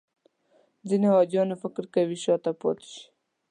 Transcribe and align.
ځینې 0.87 1.07
حاجیان 1.13 1.49
فکر 1.61 1.83
کوي 1.93 2.17
شاته 2.23 2.51
پاتې 2.61 2.85
شي. 2.93 3.03